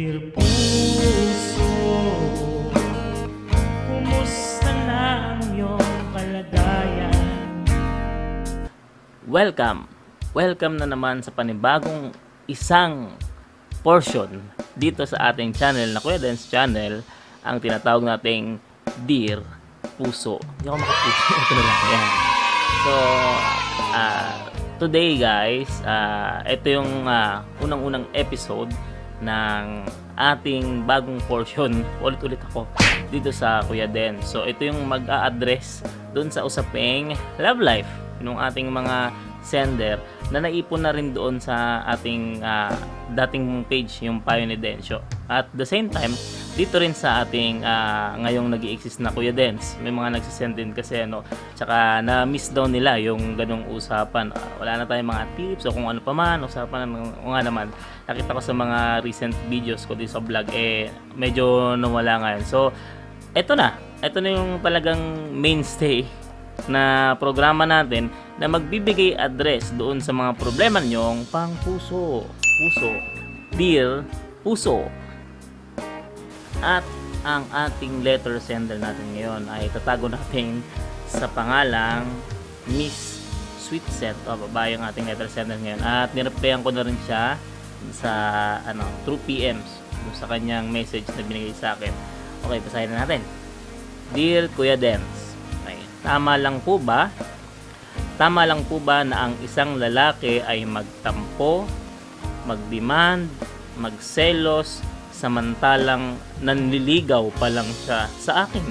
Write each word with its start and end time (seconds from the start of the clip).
Dear 0.00 0.32
puso 0.32 1.68
Kumusta 3.84 4.72
na 4.88 5.36
ang 5.36 5.44
iyong 5.52 6.00
kalagayan? 6.16 7.20
Welcome! 9.28 9.92
Welcome 10.32 10.80
na 10.80 10.88
naman 10.88 11.20
sa 11.20 11.28
panibagong 11.36 12.16
isang 12.48 13.12
portion 13.84 14.40
dito 14.72 15.04
sa 15.04 15.36
ating 15.36 15.52
channel 15.52 15.92
na 15.92 16.00
Kuya 16.00 16.16
Dance 16.16 16.48
Channel 16.48 17.04
ang 17.44 17.60
tinatawag 17.60 18.00
nating 18.00 18.56
Dear 19.04 19.44
Puso. 20.00 20.40
Hindi 20.64 20.72
ako 20.72 20.76
makapuso. 20.80 21.32
Ito 21.44 21.52
na 21.52 21.60
lang. 21.60 21.80
Yan. 21.92 22.08
So, 22.80 22.92
ah, 23.92 24.32
today 24.80 25.20
guys, 25.20 25.68
ah, 25.84 26.40
ito 26.48 26.72
yung 26.72 27.04
ah, 27.04 27.44
unang-unang 27.60 28.08
episode 28.16 28.72
ng 29.20 29.84
ating 30.16 30.84
bagong 30.84 31.20
portion. 31.24 31.84
Ulit-ulit 32.04 32.40
ako 32.52 32.68
dito 33.08 33.32
sa 33.32 33.64
Kuya 33.64 33.88
Den. 33.88 34.20
So, 34.24 34.44
ito 34.44 34.64
yung 34.64 34.84
mag-a-address 34.88 35.84
dun 36.12 36.28
sa 36.28 36.44
usaping 36.44 37.14
love 37.38 37.60
life 37.62 37.88
ng 38.20 38.36
ating 38.36 38.68
mga 38.68 39.12
sender 39.40 39.96
na 40.28 40.44
naipon 40.44 40.84
na 40.84 40.92
rin 40.92 41.16
doon 41.16 41.40
sa 41.40 41.80
ating 41.88 42.44
ah, 42.44 42.72
dating 43.16 43.64
page, 43.66 44.04
yung 44.04 44.20
Payo 44.20 44.44
ni 44.46 44.54
Densyo. 44.54 45.02
At 45.26 45.48
the 45.56 45.66
same 45.66 45.88
time, 45.90 46.14
dito 46.60 46.76
rin 46.76 46.92
sa 46.92 47.24
ating 47.24 47.64
ah, 47.64 48.12
ngayong 48.20 48.52
nag 48.52 48.60
exist 48.68 49.00
na 49.00 49.08
Kuya 49.08 49.32
Dens. 49.32 49.80
May 49.80 49.88
mga 49.88 50.20
nagsisend 50.20 50.60
din 50.60 50.76
kasi 50.76 51.08
ano, 51.08 51.24
tsaka 51.56 52.04
na-miss 52.04 52.52
daw 52.52 52.68
nila 52.68 53.00
yung 53.00 53.32
ganong 53.32 53.64
usapan. 53.72 54.28
Ah, 54.36 54.60
wala 54.60 54.72
na 54.76 54.84
tayong 54.84 55.08
mga 55.08 55.24
tips 55.40 55.64
o 55.64 55.72
kung 55.72 55.88
ano 55.88 56.04
pa 56.04 56.12
man, 56.12 56.44
usapan 56.44 56.84
o 57.24 57.32
nga 57.32 57.40
naman. 57.40 57.72
Nakita 58.04 58.36
ko 58.36 58.40
sa 58.44 58.52
mga 58.52 59.00
recent 59.00 59.32
videos 59.48 59.88
ko 59.88 59.96
dito 59.96 60.12
sa 60.12 60.20
vlog, 60.20 60.52
eh, 60.52 60.92
medyo 61.16 61.80
nawala 61.80 62.20
ngayon. 62.28 62.44
So, 62.44 62.76
eto 63.32 63.56
na. 63.56 63.80
Ito 64.04 64.20
na 64.20 64.28
yung 64.28 64.60
talagang 64.60 65.00
mainstay 65.32 66.04
na 66.68 67.16
programa 67.16 67.64
natin 67.64 68.12
na 68.36 68.52
magbibigay 68.52 69.16
address 69.16 69.72
doon 69.80 70.04
sa 70.04 70.12
mga 70.12 70.36
problema 70.36 70.76
nyong 70.84 71.24
pang 71.32 71.56
puso. 71.64 72.28
Puso. 72.36 72.92
Dear 73.56 74.04
Puso. 74.44 74.99
At 76.58 76.82
ang 77.22 77.46
ating 77.54 78.02
letter 78.02 78.42
sender 78.42 78.82
natin 78.82 79.06
ngayon 79.14 79.46
ay 79.46 79.70
tatago 79.70 80.10
natin 80.10 80.66
sa 81.06 81.30
pangalang 81.30 82.10
Miss 82.66 83.22
Sweetset. 83.62 84.18
O, 84.26 84.34
babae 84.50 84.74
ang 84.74 84.90
ating 84.90 85.06
letter 85.06 85.30
sender 85.30 85.54
ngayon. 85.62 85.80
At 85.86 86.10
nireplyan 86.10 86.66
ko 86.66 86.74
na 86.74 86.82
rin 86.82 86.98
siya 87.06 87.38
sa 87.94 88.12
ano, 88.66 88.82
through 89.06 89.22
PMs 89.24 89.80
sa 90.16 90.26
kanyang 90.26 90.68
message 90.72 91.06
na 91.12 91.22
binigay 91.22 91.54
sa 91.54 91.76
akin. 91.76 91.92
Okay, 92.44 92.58
basahin 92.64 92.90
na 92.90 93.04
natin. 93.04 93.22
Dear 94.10 94.50
Kuya 94.58 94.74
Dens, 94.74 95.38
okay, 95.62 95.78
tama 96.02 96.34
lang 96.34 96.58
po 96.64 96.82
ba? 96.82 97.12
Tama 98.18 98.44
lang 98.44 98.66
po 98.66 98.82
ba 98.82 99.06
na 99.06 99.28
ang 99.28 99.34
isang 99.40 99.78
lalaki 99.78 100.42
ay 100.44 100.66
magtampo, 100.66 101.64
magdemand, 102.44 103.30
magselos, 103.80 104.84
samantalang 105.20 106.16
nanliligaw 106.40 107.28
pa 107.36 107.52
lang 107.52 107.68
siya 107.84 108.08
sa 108.16 108.48
akin? 108.48 108.64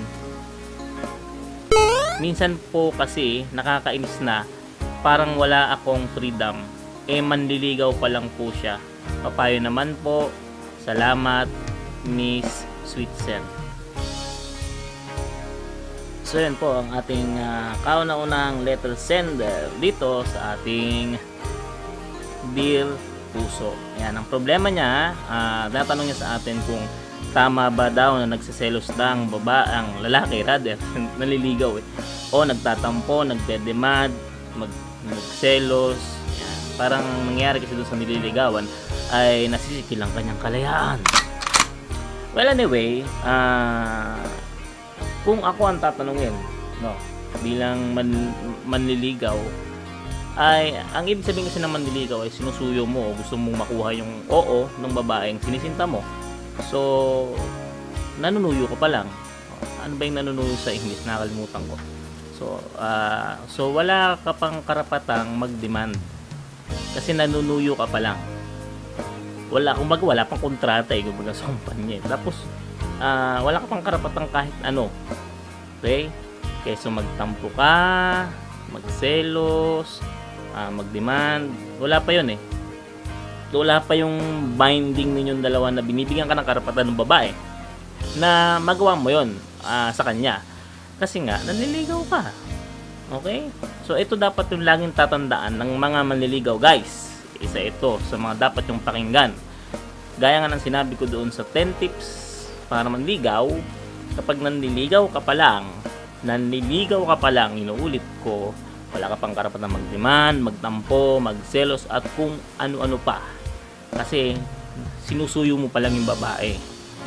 Minsan 2.17 2.57
po 2.73 2.89
kasi 2.89 3.45
nakakainis 3.53 4.17
na 4.25 4.49
parang 5.05 5.37
wala 5.37 5.77
akong 5.77 6.09
freedom, 6.17 6.57
eh 7.05 7.21
manliligaw 7.21 7.93
pa 8.01 8.09
lang 8.09 8.25
po 8.33 8.49
siya. 8.49 8.81
Papayo 9.21 9.61
naman 9.61 9.93
po, 10.01 10.33
salamat 10.81 11.45
Miss 12.09 12.65
Sweetsen. 12.83 13.45
So 16.25 16.37
yun 16.37 16.53
po 16.57 16.81
ang 16.81 16.93
ating 16.93 17.41
uh, 17.41 17.73
kauna-unang 17.81 18.61
letter 18.61 18.93
sender 18.93 19.69
dito 19.81 20.21
sa 20.29 20.53
ating 20.57 21.17
Dear 22.53 23.08
Puso. 23.29 23.77
Ayan, 23.97 24.17
ang 24.17 24.25
problema 24.25 24.73
niya, 24.73 25.13
uh, 25.29 25.69
natanong 25.69 26.09
niya 26.09 26.17
sa 26.17 26.29
atin 26.41 26.57
kung 26.65 26.81
tama 27.29 27.69
ba 27.69 27.93
daw 27.93 28.17
na 28.17 28.25
nagsiselos 28.25 28.89
lang 28.97 29.29
baba 29.29 29.69
ang 29.69 30.01
lalaki 30.01 30.41
rather 30.41 30.73
naliligaw 31.21 31.77
eh. 31.77 31.85
o 32.33 32.41
nagtatampo, 32.41 33.21
nagdedemand, 33.25 34.13
mag 34.57 34.71
magselos. 35.05 36.01
Ayan, 36.33 36.57
parang 36.75 37.05
nangyari 37.29 37.61
kasi 37.61 37.77
doon 37.77 37.89
sa 37.89 37.97
nililigawan 37.97 38.65
ay 39.13 39.45
nasisiki 39.49 39.97
lang 39.97 40.09
kanyang 40.17 40.41
kalayaan. 40.41 40.99
Well 42.33 42.49
anyway, 42.49 43.05
ah 43.25 44.17
uh, 44.17 44.25
kung 45.25 45.45
ako 45.45 45.61
ang 45.69 45.77
tatanungin, 45.77 46.33
no, 46.81 46.93
bilang 47.45 47.93
man, 47.93 48.33
manliligaw, 48.65 49.37
ay 50.37 50.77
ang 50.93 51.05
ibig 51.09 51.25
sabihin 51.25 51.47
kasi 51.49 51.57
ng 51.57 51.73
manliligaw 51.73 52.21
ay 52.21 52.31
sinusuyo 52.31 52.85
mo 52.85 53.09
o 53.09 53.15
gusto 53.17 53.33
mong 53.39 53.65
makuha 53.65 53.89
yung 53.97 54.11
oo 54.29 54.69
ng 54.77 54.93
babaeng 54.93 55.41
sinisinta 55.41 55.89
mo. 55.89 56.05
So, 56.67 56.79
nanunuyo 58.19 58.67
ka 58.69 58.77
pa 58.77 58.87
lang. 58.91 59.07
Ano 59.81 59.95
ba 59.95 60.03
yung 60.03 60.19
nanunuyo 60.19 60.53
sa 60.59 60.75
English? 60.75 61.01
Nakalimutan 61.07 61.63
ko. 61.65 61.75
So, 62.39 62.45
uh, 62.79 63.35
so 63.51 63.71
wala 63.71 64.15
ka 64.19 64.31
pang 64.35 64.63
karapatang 64.63 65.35
mag-demand. 65.35 65.95
Kasi 66.95 67.15
nanunuyo 67.15 67.75
ka 67.75 67.87
pa 67.87 67.99
lang. 67.99 68.19
Wala, 69.49 69.73
kumbaga 69.73 70.03
wala 70.05 70.23
pang 70.29 70.39
kontrata 70.39 70.93
eh, 70.93 71.01
kumbaga 71.01 71.33
sa 71.33 71.49
kumpanya. 71.49 71.99
Tapos, 72.05 72.45
uh, 73.01 73.41
wala 73.43 73.59
ka 73.59 73.67
pang 73.67 73.83
karapatang 73.83 74.27
kahit 74.31 74.55
ano. 74.63 74.87
Okay? 75.79 76.07
Kaysa 76.63 76.91
magtampo 76.91 77.47
ka, 77.55 77.75
magselos, 78.71 80.01
uh, 80.53 80.71
magdemand, 80.71 81.49
wala 81.77 81.99
pa 81.99 82.11
yon 82.15 82.33
eh. 82.33 82.39
Wala 83.49 83.81
pa 83.81 83.97
yung 83.97 84.15
binding 84.55 85.17
ninyong 85.17 85.41
dalawa 85.41 85.73
na 85.73 85.81
binibigyan 85.81 86.29
ka 86.29 86.37
ng 86.37 86.45
karapatan 86.45 86.93
ng 86.93 86.99
babae 87.01 87.33
na 88.21 88.61
magawa 88.61 88.93
mo 88.93 89.09
yon 89.09 89.33
uh, 89.65 89.89
sa 89.89 90.05
kanya. 90.05 90.41
Kasi 91.01 91.23
nga, 91.25 91.41
nanliligaw 91.47 92.01
ka. 92.11 92.29
Okay? 93.19 93.49
So, 93.87 93.97
ito 93.97 94.13
dapat 94.13 94.53
yung 94.53 94.61
laging 94.61 94.93
tatandaan 94.93 95.57
ng 95.57 95.71
mga 95.79 95.99
manliligaw, 96.05 96.55
guys. 96.61 97.09
Isa 97.41 97.57
ito 97.63 97.97
sa 98.05 98.19
mga 98.19 98.51
dapat 98.51 98.69
yung 98.69 98.83
pakinggan. 98.83 99.33
Gaya 100.19 100.43
nga 100.43 100.51
ng 100.51 100.61
sinabi 100.61 100.99
ko 100.99 101.07
doon 101.07 101.31
sa 101.31 101.47
10 101.47 101.79
tips 101.79 102.07
para 102.67 102.85
manligaw, 102.91 103.49
kapag 104.19 104.43
nanliligaw 104.43 105.07
ka 105.09 105.23
pa 105.23 105.33
lang, 105.33 105.65
nanliligaw 106.23 107.01
ka 107.03 107.15
pa 107.19 107.29
lang, 107.31 107.55
inuulit 107.55 108.03
ko, 108.23 108.51
wala 108.91 109.05
ka 109.13 109.15
pang 109.21 109.33
karapatan 109.37 109.69
magdemand, 109.69 110.41
magtampo, 110.41 111.21
magselos, 111.21 111.85
at 111.87 112.03
kung 112.17 112.35
ano-ano 112.57 112.97
pa. 112.99 113.21
Kasi, 113.93 114.35
sinusuyo 115.05 115.55
mo 115.55 115.69
pa 115.69 115.79
lang 115.79 115.93
yung 115.93 116.09
babae. 116.09 116.57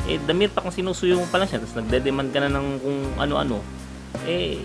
Eh, 0.07 0.19
damit 0.23 0.51
pa 0.51 0.63
kung 0.63 0.73
sinusuyo 0.73 1.19
mo 1.19 1.27
pa 1.27 1.39
lang 1.39 1.47
siya, 1.47 1.61
tapos 1.63 1.79
nagde-demand 1.83 2.29
ka 2.31 2.39
na 2.43 2.51
ng 2.51 2.67
kung 2.79 2.99
ano-ano, 3.19 3.59
eh, 4.25 4.63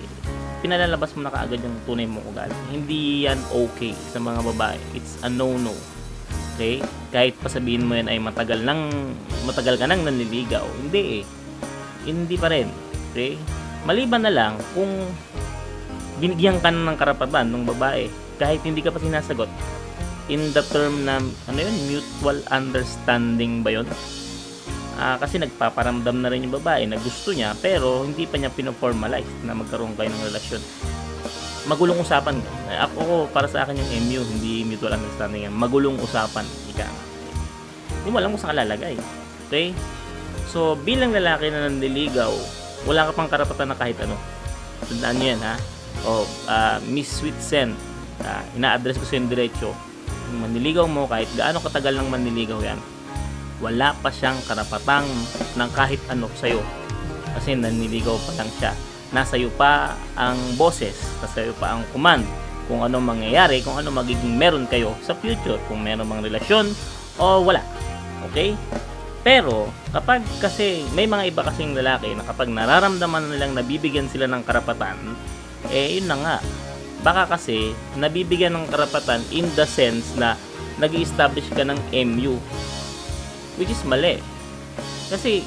pinalalabas 0.58 1.14
mo 1.14 1.22
na 1.22 1.32
kaagad 1.32 1.62
yung 1.62 1.78
tunay 1.86 2.06
mong 2.06 2.26
ugali. 2.26 2.56
Hindi 2.70 3.26
yan 3.26 3.38
okay 3.50 3.94
sa 3.94 4.18
mga 4.18 4.42
babae. 4.42 4.78
It's 4.94 5.18
a 5.22 5.30
no-no. 5.30 5.74
Okay? 6.58 6.82
Kahit 7.14 7.38
pa 7.38 7.46
sabihin 7.46 7.86
mo 7.86 7.94
yan 7.94 8.10
ay 8.10 8.18
matagal 8.18 8.66
nang 8.66 8.90
matagal 9.46 9.78
ka 9.78 9.86
nang 9.86 10.02
nanliligaw. 10.02 10.66
Hindi 10.82 11.22
eh. 11.22 11.24
Hindi 12.02 12.34
pa 12.34 12.50
rin. 12.50 12.66
Okay? 13.14 13.38
Maliban 13.88 14.20
na 14.20 14.28
lang 14.28 14.60
kung 14.76 14.92
binigyan 16.20 16.60
ka 16.60 16.68
ng 16.68 16.92
karapatan 17.00 17.48
ng 17.48 17.64
babae 17.72 18.12
kahit 18.36 18.60
hindi 18.60 18.84
ka 18.84 18.92
pa 18.92 19.00
sinasagot 19.00 19.48
in 20.28 20.52
the 20.52 20.60
term 20.68 21.08
na 21.08 21.24
ano 21.48 21.56
yun 21.56 21.72
mutual 21.88 22.36
understanding 22.52 23.64
ba 23.64 23.80
yun? 23.80 23.88
Uh, 25.00 25.16
kasi 25.16 25.40
nagpaparamdam 25.40 26.20
na 26.20 26.28
rin 26.28 26.44
yung 26.44 26.60
babae 26.60 26.84
na 26.84 27.00
gusto 27.00 27.32
niya 27.32 27.56
pero 27.64 28.04
hindi 28.04 28.28
pa 28.28 28.36
niya 28.36 28.52
pinoformalize 28.52 29.48
na 29.48 29.56
magkaroon 29.56 29.96
kayo 29.96 30.12
ng 30.12 30.24
relasyon. 30.28 30.60
Magulong 31.64 31.96
usapan 31.96 32.44
ako 32.68 33.32
para 33.32 33.48
sa 33.48 33.64
akin 33.64 33.80
yung 33.80 33.90
MU 34.04 34.20
hindi 34.36 34.68
mutual 34.68 35.00
understanding 35.00 35.48
yan. 35.48 35.54
Magulong 35.56 35.96
usapan 35.96 36.44
ika. 36.68 36.84
Hindi 38.04 38.08
mo 38.12 38.20
alam 38.20 38.36
kung 38.36 38.42
saan 38.44 38.60
lalagay. 38.60 39.00
Okay? 39.48 39.72
So 40.44 40.76
bilang 40.76 41.16
lalaki 41.16 41.48
na 41.48 41.72
nandiligaw 41.72 42.36
wala 42.86 43.08
ka 43.08 43.12
pang 43.16 43.30
karapatan 43.30 43.72
na 43.72 43.76
kahit 43.78 43.98
ano. 44.04 44.14
Tandaan 44.86 45.16
nyo 45.18 45.26
yan 45.34 45.42
ha? 45.42 45.56
O 46.06 46.22
uh, 46.46 46.78
Miss 46.86 47.10
Sweet 47.10 47.38
Sen. 47.42 47.74
Uh, 48.22 48.42
ina-address 48.58 48.98
ko 48.98 49.04
sa 49.06 49.18
yung 49.18 49.30
diretso. 49.30 49.74
Manliligaw 50.38 50.86
mo 50.86 51.08
kahit 51.08 51.30
gaano 51.34 51.58
katagal 51.62 51.96
ng 51.98 52.08
manliligaw 52.12 52.60
yan 52.60 52.78
wala 53.58 53.94
pa 53.98 54.10
siyang 54.10 54.38
karapatang 54.46 55.06
ng 55.58 55.70
kahit 55.74 55.98
ano 56.10 56.30
sa'yo. 56.38 56.62
Kasi 57.34 57.58
nanliligaw 57.58 58.14
pa 58.22 58.32
lang 58.38 58.50
siya. 58.58 58.72
Nasa 59.10 59.34
iyo 59.40 59.50
pa 59.54 59.96
ang 60.14 60.36
boses, 60.54 60.94
nasa 61.18 61.42
iyo 61.42 61.54
pa 61.56 61.74
ang 61.74 61.82
command 61.90 62.22
kung 62.68 62.84
ano 62.84 63.00
mangyayari, 63.00 63.64
kung 63.64 63.80
ano 63.80 63.88
magiging 63.88 64.36
meron 64.36 64.68
kayo 64.68 64.92
sa 65.00 65.16
future, 65.16 65.56
kung 65.66 65.80
meron 65.80 66.06
mang 66.06 66.22
relasyon 66.22 66.70
o 67.16 67.42
wala. 67.42 67.64
Okay? 68.30 68.54
Pero, 69.28 69.68
kapag 69.92 70.24
kasi, 70.40 70.88
may 70.96 71.04
mga 71.04 71.28
iba 71.28 71.44
kasing 71.44 71.76
lalaki 71.76 72.16
na 72.16 72.24
kapag 72.24 72.48
nararamdaman 72.48 73.28
nilang 73.28 73.52
nabibigyan 73.52 74.08
sila 74.08 74.24
ng 74.24 74.40
karapatan, 74.40 74.96
eh, 75.68 76.00
yun 76.00 76.08
na 76.08 76.16
nga. 76.16 76.36
Baka 77.04 77.36
kasi, 77.36 77.76
nabibigyan 78.00 78.56
ng 78.56 78.72
karapatan 78.72 79.20
in 79.28 79.44
the 79.52 79.68
sense 79.68 80.16
na 80.16 80.32
nag 80.80 80.96
establish 80.96 81.44
ka 81.52 81.60
ng 81.60 81.76
MU. 82.08 82.40
Which 83.60 83.68
is 83.68 83.84
mali. 83.84 84.16
Kasi, 85.12 85.44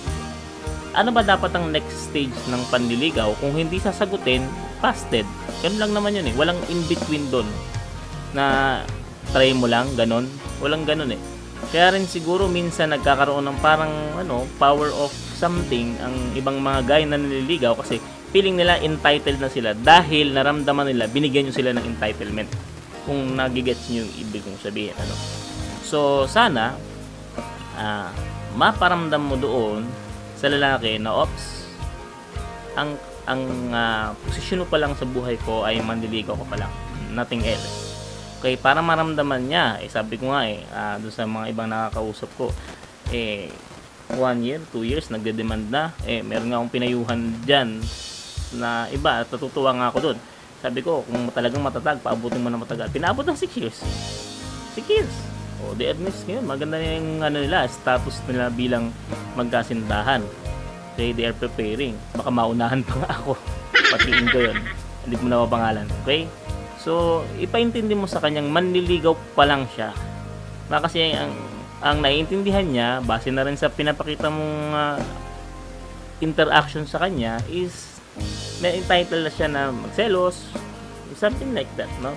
ano 0.93 1.09
ba 1.09 1.25
dapat 1.25 1.49
ang 1.57 1.73
next 1.73 2.13
stage 2.13 2.37
ng 2.53 2.61
panliligaw 2.69 3.33
kung 3.41 3.57
hindi 3.57 3.81
sasagutin, 3.81 4.45
fasted. 4.77 5.25
Ganun 5.65 5.81
lang 5.81 5.91
naman 5.97 6.21
yun 6.21 6.29
eh. 6.29 6.35
Walang 6.37 6.61
in-between 6.69 7.33
doon 7.33 7.49
na 8.37 8.77
try 9.33 9.57
mo 9.57 9.65
lang, 9.65 9.89
ganon. 9.97 10.29
Walang 10.61 10.85
ganon 10.85 11.17
eh. 11.17 11.40
Kaya 11.69 11.93
rin 11.93 12.09
siguro 12.09 12.49
minsan 12.49 12.89
nagkakaroon 12.89 13.45
ng 13.45 13.57
parang 13.61 13.93
ano, 14.17 14.49
power 14.57 14.89
of 14.97 15.13
something 15.37 15.93
ang 16.01 16.13
ibang 16.33 16.57
mga 16.57 16.81
guy 16.89 17.03
na 17.05 17.21
nililigaw 17.21 17.77
kasi 17.77 18.01
feeling 18.33 18.57
nila 18.57 18.81
entitled 18.81 19.37
na 19.37 19.51
sila 19.51 19.77
dahil 19.77 20.33
naramdaman 20.33 20.89
nila 20.89 21.05
binigyan 21.05 21.47
nyo 21.47 21.53
sila 21.53 21.71
ng 21.77 21.85
entitlement. 21.85 22.49
Kung 23.05 23.37
nagigets 23.37 23.89
nyo 23.93 24.01
yung 24.01 24.13
ibig 24.17 24.41
kong 24.41 24.61
sabihin. 24.61 24.97
Ano. 24.97 25.13
So, 25.85 26.25
sana 26.25 26.73
ah, 27.77 28.09
maparamdam 28.57 29.21
mo 29.21 29.35
doon 29.37 29.85
sa 30.37 30.49
lalaki 30.49 30.97
na 30.97 31.13
ops 31.13 31.69
ang 32.73 32.97
ang 33.29 33.43
ah, 33.71 34.17
posisyon 34.25 34.63
mo 34.63 34.67
pa 34.67 34.81
lang 34.81 34.97
sa 34.97 35.05
buhay 35.05 35.37
ko 35.45 35.63
ay 35.67 35.79
manliligaw 35.83 36.33
ko 36.33 36.45
pa 36.47 36.57
lang 36.57 36.71
nothing 37.11 37.43
else 37.45 37.90
okay 38.41 38.57
para 38.57 38.81
maramdaman 38.81 39.45
niya 39.45 39.77
eh 39.77 39.87
sabi 39.87 40.17
ko 40.17 40.33
nga 40.33 40.49
eh 40.49 40.65
ah, 40.73 40.97
doon 40.97 41.13
sa 41.13 41.29
mga 41.29 41.45
ibang 41.53 41.69
nakakausap 41.69 42.29
ko 42.33 42.49
eh 43.13 43.53
one 44.17 44.43
year, 44.43 44.59
two 44.71 44.83
years, 44.83 45.07
nagde-demand 45.07 45.71
na. 45.71 45.95
Eh, 46.03 46.19
meron 46.25 46.51
nga 46.51 46.57
akong 46.59 46.73
pinayuhan 46.73 47.19
dyan 47.47 47.79
na 48.57 48.89
iba, 48.91 49.23
at 49.23 49.27
natutuwa 49.31 49.71
nga 49.75 49.87
ako 49.93 50.11
doon. 50.11 50.17
Sabi 50.59 50.79
ko, 50.83 51.01
kung 51.07 51.31
talagang 51.31 51.63
matatag, 51.63 52.03
paabutin 52.03 52.43
mo 52.43 52.51
na 52.51 52.59
matagal. 52.59 52.91
Pinaabot 52.91 53.23
ng 53.23 53.37
6 53.37 53.61
years. 53.61 53.77
6 54.75 54.85
years. 54.91 55.13
O, 55.61 55.77
di 55.77 55.85
admits 55.87 56.25
ngayon, 56.25 56.45
maganda 56.45 56.75
na 56.77 56.97
yung 56.97 57.21
ano 57.21 57.37
nila, 57.41 57.69
status 57.69 58.21
nila 58.25 58.49
bilang 58.49 58.89
magkasindahan. 59.37 60.25
Okay, 60.93 61.15
they 61.15 61.25
are 61.25 61.37
preparing. 61.37 61.95
Baka 62.17 62.29
maunahan 62.29 62.83
pa 62.83 62.93
nga 63.05 63.09
ako. 63.23 63.39
Patiin 63.95 64.27
ko 64.27 64.37
yun. 64.43 64.57
Hindi 65.07 65.15
ko 65.17 65.23
na 65.25 65.47
pangalan. 65.47 65.87
Okay? 66.03 66.27
So, 66.81 67.21
ipaintindi 67.37 67.93
mo 67.93 68.09
sa 68.09 68.17
kanyang 68.17 68.49
manliligaw 68.49 69.13
pa 69.37 69.45
lang 69.45 69.69
siya. 69.69 69.93
Na 70.67 70.81
kasi 70.81 71.13
ang 71.13 71.29
ang 71.81 71.97
naiintindihan 72.01 72.65
niya 72.65 73.01
base 73.01 73.33
na 73.33 73.41
rin 73.41 73.57
sa 73.57 73.69
pinapakita 73.69 74.29
mong 74.29 74.57
ah, 74.73 74.97
interaction 76.21 76.85
sa 76.85 77.01
kanya 77.01 77.41
is 77.49 77.97
may 78.61 78.77
entitled 78.77 79.25
na 79.25 79.33
siya 79.33 79.49
na 79.49 79.73
magselos 79.73 80.53
something 81.17 81.51
like 81.57 81.69
that 81.75 81.89
no? 81.99 82.13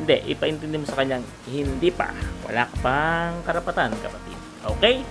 Hindi 0.00 0.32
ipaintindi 0.32 0.80
mo 0.80 0.86
sa 0.86 0.96
kanyang 0.96 1.26
hindi 1.50 1.90
pa. 1.92 2.08
Wala 2.46 2.64
ka 2.70 2.76
pang 2.80 3.34
karapatan 3.44 3.92
kapatid. 3.98 4.38
Okay? 4.78 5.02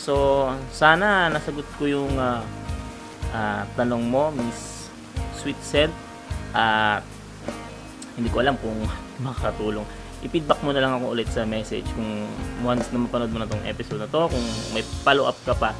So 0.00 0.48
sana 0.72 1.28
nasagot 1.28 1.68
ko 1.76 1.84
yung 1.86 2.16
ah, 2.16 2.42
ah, 3.30 3.62
tanong 3.76 4.08
mo 4.08 4.32
Miss 4.32 4.90
Sweet 5.38 5.60
Scent 5.60 5.94
at 6.56 7.04
hindi 8.14 8.30
ko 8.30 8.42
alam 8.42 8.54
kung 8.58 8.78
makakatulong 9.22 9.86
i-feedback 10.24 10.60
mo 10.64 10.72
na 10.72 10.80
lang 10.80 10.96
ako 10.96 11.12
ulit 11.12 11.28
sa 11.28 11.44
message 11.44 11.84
kung 11.92 12.24
once 12.64 12.88
na 12.90 13.04
mapanood 13.04 13.28
mo 13.28 13.44
na 13.44 13.48
tong 13.48 13.60
episode 13.68 14.00
na 14.00 14.08
to, 14.08 14.24
kung 14.32 14.46
may 14.72 14.80
follow 15.04 15.28
up 15.28 15.36
ka 15.44 15.52
pa. 15.52 15.76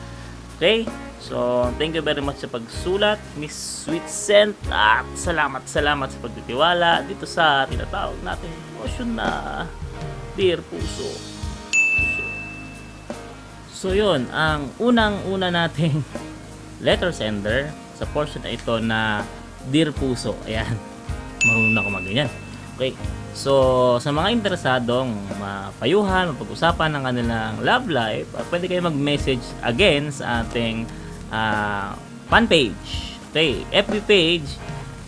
Okay? 0.61 0.85
So, 1.25 1.67
thank 1.81 1.97
you 1.97 2.05
very 2.05 2.21
much 2.21 2.45
sa 2.45 2.53
pagsulat, 2.53 3.17
Miss 3.41 3.57
Sweet 3.57 4.05
Scent, 4.05 4.53
at 4.69 5.09
salamat, 5.17 5.65
salamat 5.65 6.13
sa 6.13 6.21
pagtitiwala 6.21 7.09
dito 7.09 7.25
sa 7.25 7.65
tinatawag 7.65 8.21
natin 8.21 8.53
motion 8.77 9.17
na 9.17 9.65
Dear 10.37 10.61
Puso. 10.61 11.09
Puso. 11.09 12.25
So, 13.73 13.97
yun, 13.97 14.29
ang 14.29 14.69
unang-una 14.77 15.49
nating 15.49 16.05
letter 16.87 17.17
sender 17.17 17.73
sa 17.97 18.05
portion 18.13 18.45
na 18.45 18.53
ito 18.53 18.77
na 18.85 19.25
Dear 19.73 19.97
Puso. 19.97 20.37
Ayan, 20.45 20.77
marunong 21.45 21.77
ako 21.79 21.89
mag-ganyan. 21.93 22.31
Okay. 22.75 22.93
So, 23.35 23.53
sa 23.99 24.15
mga 24.15 24.31
interesadong 24.31 25.11
mapayuhan, 25.43 26.35
mapag-usapan 26.35 26.91
ng 26.95 27.03
kanilang 27.03 27.55
love 27.67 27.87
life, 27.91 28.31
uh, 28.39 28.47
pwede 28.51 28.71
kayo 28.71 28.83
mag-message 28.87 29.43
again 29.67 30.11
sa 30.15 30.47
ating 30.47 30.87
uh, 31.35 31.99
fan 32.31 32.47
page. 32.47 33.15
Okay, 33.35 33.67
FB 33.75 33.95
page 34.07 34.47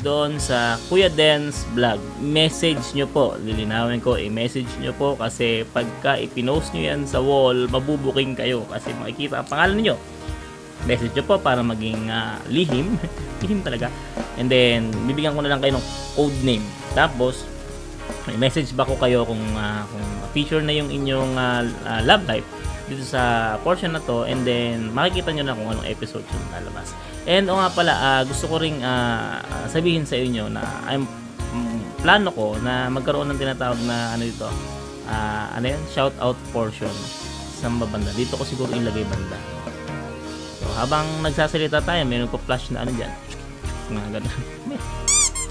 doon 0.02 0.42
sa 0.42 0.74
Kuya 0.90 1.06
Dance 1.06 1.62
Vlog. 1.72 2.02
Message 2.18 2.82
nyo 2.98 3.06
po. 3.06 3.38
Lilinawin 3.38 4.02
ko, 4.02 4.18
i-message 4.18 4.68
nyo 4.82 4.90
po 4.94 5.14
kasi 5.14 5.62
pagka 5.70 6.18
ipinost 6.18 6.74
nyo 6.74 6.82
yan 6.82 7.06
sa 7.06 7.22
wall, 7.22 7.70
mabubuking 7.70 8.34
kayo 8.34 8.66
kasi 8.68 8.90
makikita 8.98 9.40
ang 9.40 9.48
pangalan 9.48 9.78
niyo. 9.78 9.96
Message 10.86 11.12
nyo 11.18 11.24
po 11.26 11.34
para 11.42 11.60
maging 11.60 12.08
uh, 12.08 12.38
lihim. 12.46 12.94
lihim 13.42 13.60
talaga. 13.60 13.90
And 14.38 14.46
then, 14.46 14.94
bibigyan 15.04 15.34
ko 15.34 15.42
na 15.42 15.50
lang 15.50 15.60
kayo 15.60 15.76
ng 15.76 15.86
code 16.14 16.38
name. 16.46 16.62
Tapos, 16.94 17.42
may 18.26 18.38
message 18.38 18.70
ba 18.74 18.86
ko 18.86 18.94
kayo 18.98 19.26
kung 19.26 19.42
uh, 19.54 19.82
kung 19.86 20.06
feature 20.30 20.62
na 20.62 20.74
yung 20.74 20.90
inyong 20.90 21.34
uh, 21.34 21.62
uh, 21.86 22.00
love 22.06 22.22
life 22.26 22.46
dito 22.86 23.02
sa 23.02 23.54
portion 23.66 23.90
na 23.90 24.02
to 24.02 24.22
and 24.30 24.46
then 24.46 24.94
makikita 24.94 25.34
nyo 25.34 25.42
na 25.42 25.58
kung 25.58 25.74
anong 25.74 25.88
episode 25.90 26.22
yung 26.22 26.46
lalabas. 26.54 26.94
And 27.26 27.50
o 27.50 27.58
nga 27.58 27.70
pala, 27.74 27.92
uh, 27.98 28.22
gusto 28.22 28.46
ko 28.46 28.62
ring 28.62 28.78
uh, 28.78 29.42
sabihin 29.66 30.06
sa 30.06 30.14
inyo 30.14 30.46
na 30.46 30.62
I'm 30.86 31.02
um, 31.50 31.82
plano 31.98 32.30
ko 32.30 32.54
na 32.62 32.86
magkaroon 32.86 33.26
ng 33.34 33.38
tinatawag 33.42 33.78
na 33.82 34.14
ano 34.14 34.22
dito, 34.22 34.46
uh, 35.10 35.46
ano 35.58 35.66
yan, 35.66 35.82
shout 35.90 36.14
out 36.22 36.38
portion 36.54 36.92
sa 37.58 37.66
banda. 37.70 38.14
Dito 38.14 38.38
ko 38.38 38.46
siguro 38.46 38.70
ilagay 38.70 39.02
banda. 39.10 39.38
Habang 40.76 41.24
nagsasalita 41.24 41.80
tayo, 41.80 42.04
meron 42.04 42.28
ko 42.28 42.36
flash 42.36 42.68
na 42.68 42.84
ano 42.84 42.92
dyan. 42.92 43.12
Mga 43.88 44.08
ganun. 44.20 44.36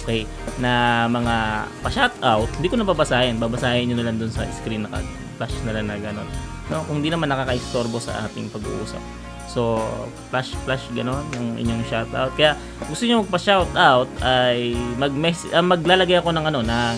okay, 0.06 0.22
na 0.62 1.06
mga 1.10 1.36
pa-shoutout, 1.82 2.50
hindi 2.62 2.70
ko 2.70 2.78
na 2.78 2.86
babasahin. 2.86 3.42
Babasahin 3.42 3.90
nyo 3.90 3.98
na 3.98 4.06
lang 4.06 4.22
dun 4.22 4.30
sa 4.30 4.46
screen 4.54 4.86
na 4.86 5.02
flash 5.42 5.58
na 5.66 5.74
lang 5.76 5.90
na 5.90 5.98
gano'n. 5.98 6.30
No, 6.70 6.86
kung 6.86 7.02
di 7.02 7.10
naman 7.10 7.30
nakakaistorbo 7.30 7.98
sa 7.98 8.30
ating 8.30 8.54
pag-uusap. 8.54 9.02
So, 9.50 9.82
flash 10.30 10.52
flash 10.68 10.86
gano'n 10.94 11.26
yung 11.38 11.50
inyong 11.58 11.84
shoutout. 11.90 12.34
Kaya 12.38 12.54
gusto 12.86 13.06
niyo 13.06 13.24
magpa-shoutout 13.24 14.10
ay 14.22 14.78
mag 14.98 15.14
uh, 15.14 15.66
maglalagay 15.66 16.20
ako 16.20 16.30
ng 16.34 16.46
ano 16.54 16.60
na 16.66 16.98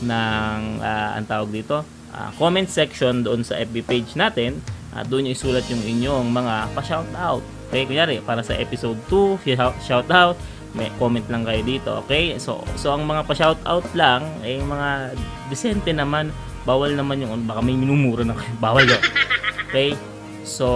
ng 0.00 0.60
uh, 0.80 1.10
ang 1.16 1.24
tawag 1.24 1.48
dito, 1.52 1.82
uh, 2.12 2.30
comment 2.36 2.68
section 2.68 3.24
doon 3.24 3.40
sa 3.42 3.56
FB 3.60 3.84
page 3.84 4.12
natin. 4.14 4.60
Uh, 4.92 5.04
doon 5.08 5.28
niyo 5.28 5.36
isulat 5.36 5.64
yung 5.72 5.82
inyong 5.82 6.28
mga 6.28 6.54
pa-shoutout. 6.76 7.55
Okay, 7.66 7.82
kunyari 7.84 8.22
para 8.22 8.46
sa 8.46 8.54
episode 8.54 8.98
2, 9.10 9.42
shoutout 9.82 10.38
may 10.76 10.92
comment 11.00 11.24
lang 11.32 11.42
kayo 11.42 11.64
dito, 11.64 11.90
okay? 12.04 12.36
So, 12.36 12.60
so 12.76 12.92
ang 12.92 13.08
mga 13.08 13.24
pa-shout 13.24 13.60
out 13.64 13.88
lang, 13.96 14.22
eh, 14.44 14.60
mga 14.60 15.16
decente 15.48 15.90
naman, 15.90 16.28
bawal 16.68 16.92
naman 16.92 17.24
yung, 17.24 17.48
baka 17.48 17.64
may 17.64 17.72
minumura 17.72 18.22
na 18.28 18.36
kayo, 18.36 18.54
bawal 18.64 18.84
yun. 18.84 19.02
Okay? 19.72 19.96
So, 20.44 20.66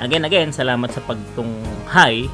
again, 0.00 0.24
again, 0.24 0.50
salamat 0.56 0.88
sa 0.88 1.04
pagtunghay, 1.04 2.32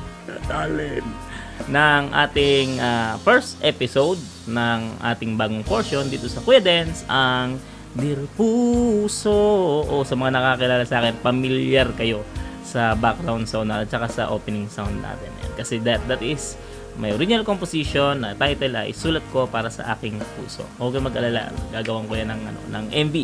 ng 1.69 2.03
ating 2.15 2.79
uh, 2.79 3.19
first 3.27 3.59
episode 3.67 4.23
ng 4.47 4.95
ating 5.03 5.35
bagong 5.35 5.67
portion 5.67 6.07
dito 6.07 6.31
sa 6.31 6.39
Kuya 6.41 6.63
Dance, 6.63 7.03
ang 7.11 7.59
Dear 7.99 8.31
Puso, 8.39 9.83
o 9.85 10.07
sa 10.07 10.15
mga 10.15 10.39
nakakilala 10.39 10.87
sa 10.87 11.03
akin, 11.03 11.19
familiar 11.19 11.91
kayo 11.99 12.23
sa 12.69 12.93
background 12.93 13.49
sound 13.49 13.73
at 13.73 13.89
saka 13.89 14.07
sa 14.13 14.29
opening 14.29 14.69
sound 14.69 15.01
natin. 15.01 15.33
Kasi 15.57 15.81
that 15.89 16.05
that 16.05 16.21
is 16.21 16.61
may 16.99 17.15
original 17.15 17.47
composition 17.47 18.27
na 18.27 18.35
title 18.35 18.75
ay 18.75 18.91
sulat 18.91 19.23
ko 19.31 19.47
para 19.47 19.71
sa 19.71 19.95
aking 19.95 20.19
puso. 20.35 20.67
Huwag 20.77 20.99
kang 20.99 21.07
mag-alala, 21.07 21.49
gagawin 21.71 22.11
ko 22.11 22.15
yan 22.19 22.29
ng, 22.35 22.43
ano, 22.43 22.61
ng 22.75 22.85
MV. 23.09 23.17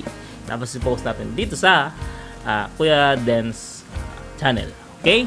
Tapos 0.47 0.71
i-post 0.79 1.03
natin 1.03 1.35
dito 1.35 1.59
sa 1.59 1.91
uh, 2.47 2.65
Kuya 2.79 3.19
Dance 3.19 3.83
channel. 4.39 4.71
Okay? 5.03 5.27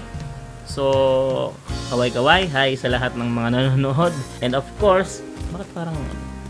So, 0.64 1.52
kaway-kaway, 1.92 2.48
hi 2.48 2.80
sa 2.80 2.88
lahat 2.88 3.20
ng 3.20 3.28
mga 3.28 3.50
nanonood. 3.52 4.16
And 4.40 4.56
of 4.56 4.66
course, 4.80 5.20
bakit 5.52 5.68
parang 5.76 6.00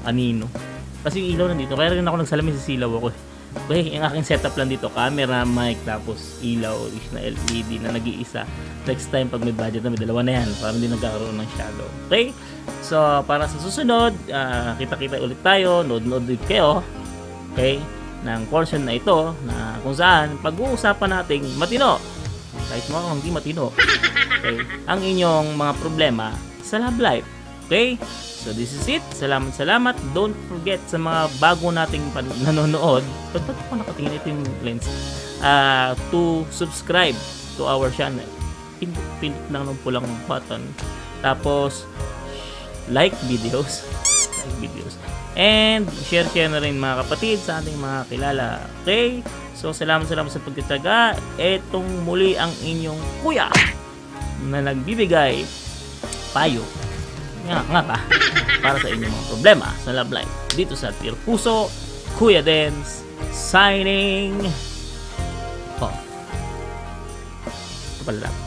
anino? 0.05 0.45
Kasi 1.01 1.21
yung 1.21 1.29
ilaw 1.33 1.45
nandito, 1.49 1.73
kaya 1.73 1.97
rin 1.97 2.05
ako 2.05 2.21
nagsalamin 2.21 2.53
sa 2.57 2.63
silaw 2.65 2.93
ako 2.93 3.09
eh. 3.09 3.17
Okay, 3.65 3.97
yung 3.97 4.05
aking 4.05 4.25
setup 4.25 4.53
lang 4.53 4.69
dito, 4.69 4.87
camera, 4.93 5.41
mic, 5.41 5.81
tapos 5.81 6.37
ilaw, 6.45 6.77
is 6.93 7.07
na 7.09 7.25
LED 7.25 7.81
na 7.81 7.97
nag-iisa. 7.97 8.45
Next 8.85 9.09
time, 9.09 9.27
pag 9.27 9.41
may 9.41 9.51
budget 9.51 9.81
na, 9.81 9.91
may 9.91 9.99
dalawa 9.99 10.21
na 10.21 10.39
yan, 10.39 10.47
para 10.61 10.77
hindi 10.77 10.87
nagkakaroon 10.87 11.35
ng 11.41 11.49
shadow. 11.57 11.89
Okay? 12.07 12.31
So, 12.85 12.95
para 13.27 13.49
sa 13.49 13.57
susunod, 13.59 14.13
uh, 14.29 14.77
kita-kita 14.77 15.19
ulit 15.19 15.41
tayo, 15.43 15.83
nood-nood 15.83 16.29
ulit 16.29 16.43
kayo. 16.47 16.85
Okay? 17.57 17.81
ng 18.25 18.41
portion 18.49 18.81
na 18.81 18.97
ito 18.97 19.35
na 19.45 19.77
kung 19.85 19.93
saan 19.93 20.35
pag-uusapan 20.41 21.21
nating 21.21 21.45
matino 21.59 22.01
kahit 22.67 22.85
mo 22.89 22.99
hindi 23.13 23.29
matino 23.29 23.69
okay, 24.41 24.57
ang 24.89 24.99
inyong 24.99 25.53
mga 25.53 25.73
problema 25.77 26.33
sa 26.65 26.81
love 26.81 26.97
life 26.97 27.27
okay? 27.67 27.99
So 28.47 28.55
this 28.55 28.71
is 28.71 28.87
it. 28.87 29.03
Salamat 29.11 29.51
salamat. 29.51 29.99
Don't 30.15 30.33
forget 30.47 30.79
sa 30.87 30.95
mga 30.95 31.27
bago 31.43 31.67
nating 31.67 32.01
nanonood. 32.47 33.03
Ba't 33.35 33.43
ba't 33.43 33.59
ako 33.67 33.73
nakatingin? 33.83 34.15
Ito 34.15 34.27
yung 34.31 34.43
lens. 34.63 34.87
Ah, 35.43 35.93
to 36.09 36.47
subscribe 36.49 37.13
to 37.59 37.67
our 37.67 37.91
channel. 37.91 38.25
Pindot 39.19 39.45
lang 39.51 39.67
ng 39.67 39.77
pulang 39.83 40.07
button. 40.25 40.63
Tapos 41.19 41.83
like 42.87 43.13
videos. 43.27 43.83
Like 44.47 44.71
videos. 44.71 44.95
And 45.35 45.83
share 46.07 46.25
share 46.31 46.47
na 46.47 46.63
rin 46.63 46.79
mga 46.79 47.03
kapatid 47.03 47.43
sa 47.43 47.59
ating 47.59 47.75
mga 47.75 47.99
kilala. 48.07 48.63
Okay? 48.81 49.19
So 49.59 49.75
salamat 49.75 50.07
salamat 50.07 50.31
sa 50.31 50.39
pagtitaga. 50.39 51.19
Etong 51.35 52.07
muli 52.07 52.39
ang 52.39 52.55
inyong 52.63 53.01
kuya 53.21 53.51
na 54.47 54.63
nagbibigay 54.63 55.43
payo 56.31 56.63
nga 57.47 57.63
nga 57.63 57.81
ba? 57.81 57.97
Para 58.59 58.77
sa 58.83 58.91
inyong 58.91 59.11
mga 59.11 59.27
problema 59.31 59.67
sa 59.79 59.95
love 59.95 60.11
life 60.11 60.31
dito 60.53 60.75
sa 60.75 60.91
Tier 60.99 61.15
Puso 61.23 61.71
Kuya 62.19 62.43
Dens 62.43 63.07
signing 63.31 64.35
off. 65.79 65.95
Ito 67.97 68.03
pala. 68.03 68.27
lang 68.27 68.46